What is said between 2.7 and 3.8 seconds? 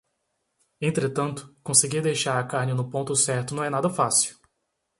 no ponto certo não é